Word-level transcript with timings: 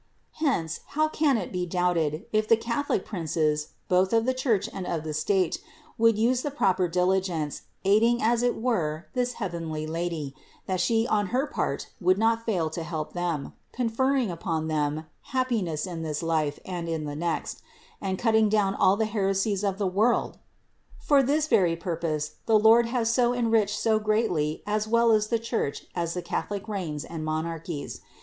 Hence, 0.41 0.79
how 0.97 1.07
can 1.09 1.37
it 1.37 1.51
be 1.51 1.67
doubted, 1.67 2.25
if 2.33 2.47
the 2.47 2.57
Catholic 2.57 3.05
princes, 3.05 3.67
both 3.87 4.13
of 4.13 4.25
the 4.25 4.33
Church 4.33 4.67
and 4.73 4.87
of 4.87 5.03
the 5.03 5.13
state, 5.13 5.61
would 5.95 6.17
use 6.17 6.41
the 6.41 6.49
proper 6.49 6.87
diligence, 6.87 7.61
aiding 7.85 8.19
as 8.19 8.41
it 8.41 8.55
were 8.55 9.05
this 9.13 9.33
heavenly 9.33 9.85
Lady, 9.85 10.33
that 10.65 10.79
She 10.81 11.05
on 11.05 11.27
her 11.27 11.45
part 11.45 11.91
would 12.01 12.17
not 12.17 12.47
fail 12.47 12.67
to 12.71 12.81
help 12.81 13.13
them, 13.13 13.53
conferring 13.71 14.31
upon 14.31 14.69
them 14.69 15.05
happiness 15.37 15.85
in 15.85 16.01
this 16.01 16.23
life 16.23 16.57
and 16.65 16.89
in 16.89 17.03
the 17.03 17.15
next, 17.15 17.61
and 18.01 18.17
cutting 18.17 18.49
292 18.49 18.49
CITY 18.49 18.49
OF 18.49 18.51
GOD 18.51 18.77
down 18.79 18.81
all 18.89 18.97
the 18.97 19.05
heresies 19.05 19.63
of 19.63 19.77
the 19.77 19.85
world? 19.85 20.39
For 20.97 21.21
this 21.21 21.45
very 21.47 21.75
pur 21.75 21.97
pose 21.97 22.37
the 22.47 22.57
Lord 22.57 22.87
has 22.87 23.13
so 23.13 23.33
enriched 23.35 23.79
so 23.79 23.99
greatly 23.99 24.63
as 24.65 24.87
well 24.87 25.09
the 25.19 25.37
Church 25.37 25.85
as 25.95 26.15
the 26.15 26.23
Catholic 26.23 26.67
reigns 26.67 27.05
and 27.05 27.23
monarchies. 27.23 28.01